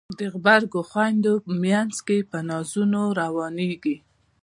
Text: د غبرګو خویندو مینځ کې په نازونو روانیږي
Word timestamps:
د 0.17 0.19
غبرګو 0.33 0.79
خویندو 0.89 1.33
مینځ 1.61 1.95
کې 2.07 2.17
په 2.31 2.37
نازونو 2.49 3.01
روانیږي 3.21 3.97